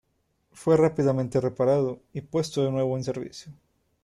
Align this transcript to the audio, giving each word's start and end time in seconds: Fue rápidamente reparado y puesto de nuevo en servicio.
Fue 0.53 0.77
rápidamente 0.77 1.39
reparado 1.39 2.01
y 2.11 2.21
puesto 2.21 2.63
de 2.65 2.71
nuevo 2.71 2.97
en 2.97 3.03
servicio. 3.03 3.53